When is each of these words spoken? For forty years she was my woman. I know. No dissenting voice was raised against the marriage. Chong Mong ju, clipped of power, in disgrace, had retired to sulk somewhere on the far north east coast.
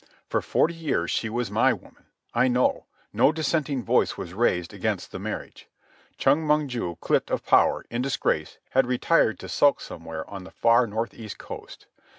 For 0.27 0.41
forty 0.41 0.73
years 0.73 1.11
she 1.11 1.29
was 1.29 1.51
my 1.51 1.73
woman. 1.73 2.07
I 2.33 2.47
know. 2.47 2.87
No 3.13 3.31
dissenting 3.31 3.83
voice 3.83 4.17
was 4.17 4.33
raised 4.33 4.73
against 4.73 5.11
the 5.11 5.19
marriage. 5.19 5.67
Chong 6.17 6.41
Mong 6.43 6.69
ju, 6.69 6.97
clipped 7.01 7.29
of 7.29 7.45
power, 7.45 7.85
in 7.91 8.01
disgrace, 8.01 8.57
had 8.71 8.87
retired 8.87 9.37
to 9.41 9.47
sulk 9.47 9.79
somewhere 9.79 10.27
on 10.27 10.43
the 10.43 10.49
far 10.49 10.87
north 10.87 11.13
east 11.13 11.37
coast. 11.37 11.85